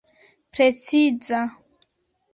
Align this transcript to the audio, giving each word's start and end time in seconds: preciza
preciza 0.51 1.39